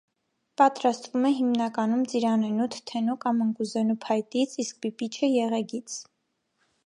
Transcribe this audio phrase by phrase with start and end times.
[0.59, 5.99] Պատրաստվում է հիմնականում ծիրանենու, թթենու կամ ընկուզենու փայտից, իսկ պիպիչը՝ եղեգից։